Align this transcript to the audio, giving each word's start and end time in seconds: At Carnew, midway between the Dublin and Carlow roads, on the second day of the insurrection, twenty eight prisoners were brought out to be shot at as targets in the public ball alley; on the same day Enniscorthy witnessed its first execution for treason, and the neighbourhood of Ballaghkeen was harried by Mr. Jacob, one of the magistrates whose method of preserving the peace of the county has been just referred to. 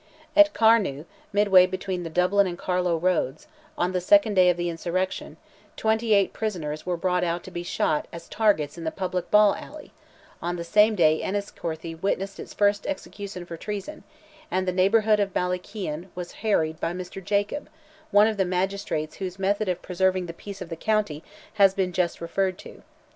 At 0.35 0.51
Carnew, 0.55 1.05
midway 1.31 1.67
between 1.67 2.01
the 2.01 2.09
Dublin 2.09 2.47
and 2.47 2.57
Carlow 2.57 2.97
roads, 2.97 3.45
on 3.77 3.91
the 3.91 4.01
second 4.01 4.33
day 4.33 4.49
of 4.49 4.57
the 4.57 4.67
insurrection, 4.67 5.37
twenty 5.77 6.15
eight 6.15 6.33
prisoners 6.33 6.87
were 6.87 6.97
brought 6.97 7.23
out 7.23 7.43
to 7.43 7.51
be 7.51 7.61
shot 7.61 8.05
at 8.11 8.15
as 8.15 8.27
targets 8.27 8.79
in 8.79 8.83
the 8.83 8.89
public 8.89 9.29
ball 9.29 9.53
alley; 9.53 9.91
on 10.41 10.55
the 10.55 10.63
same 10.63 10.95
day 10.95 11.21
Enniscorthy 11.21 11.93
witnessed 11.93 12.39
its 12.39 12.51
first 12.51 12.87
execution 12.87 13.45
for 13.45 13.57
treason, 13.57 14.03
and 14.49 14.67
the 14.67 14.71
neighbourhood 14.73 15.19
of 15.19 15.35
Ballaghkeen 15.35 16.09
was 16.15 16.31
harried 16.41 16.79
by 16.79 16.93
Mr. 16.93 17.23
Jacob, 17.23 17.69
one 18.09 18.25
of 18.25 18.37
the 18.37 18.43
magistrates 18.43 19.17
whose 19.17 19.37
method 19.37 19.69
of 19.69 19.83
preserving 19.83 20.25
the 20.25 20.33
peace 20.33 20.63
of 20.63 20.69
the 20.69 20.75
county 20.75 21.23
has 21.61 21.75
been 21.75 21.93
just 21.93 22.19
referred 22.19 22.57
to. 22.57 22.81